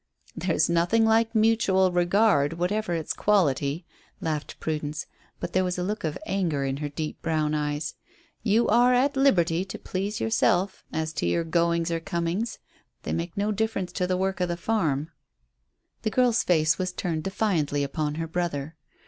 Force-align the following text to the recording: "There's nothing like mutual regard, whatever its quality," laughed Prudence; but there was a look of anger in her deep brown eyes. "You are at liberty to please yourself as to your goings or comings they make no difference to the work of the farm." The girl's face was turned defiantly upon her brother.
"There's 0.35 0.67
nothing 0.67 1.05
like 1.05 1.35
mutual 1.35 1.91
regard, 1.91 2.53
whatever 2.53 2.95
its 2.95 3.13
quality," 3.13 3.85
laughed 4.19 4.59
Prudence; 4.59 5.05
but 5.39 5.53
there 5.53 5.63
was 5.63 5.77
a 5.77 5.83
look 5.83 6.03
of 6.03 6.17
anger 6.25 6.63
in 6.65 6.77
her 6.77 6.89
deep 6.89 7.21
brown 7.21 7.53
eyes. 7.53 7.93
"You 8.41 8.67
are 8.67 8.95
at 8.95 9.15
liberty 9.15 9.63
to 9.65 9.77
please 9.77 10.19
yourself 10.19 10.83
as 10.91 11.13
to 11.13 11.27
your 11.27 11.43
goings 11.43 11.91
or 11.91 11.99
comings 11.99 12.57
they 13.03 13.13
make 13.13 13.37
no 13.37 13.51
difference 13.51 13.91
to 13.91 14.07
the 14.07 14.17
work 14.17 14.39
of 14.41 14.49
the 14.49 14.57
farm." 14.57 15.11
The 16.01 16.09
girl's 16.09 16.41
face 16.43 16.79
was 16.79 16.91
turned 16.91 17.23
defiantly 17.23 17.83
upon 17.83 18.15
her 18.15 18.27
brother. 18.27 18.77